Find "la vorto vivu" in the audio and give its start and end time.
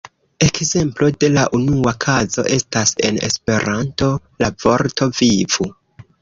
4.45-5.71